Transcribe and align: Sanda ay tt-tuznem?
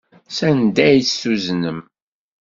Sanda 0.37 0.81
ay 0.85 0.99
tt-tuznem? 1.03 1.79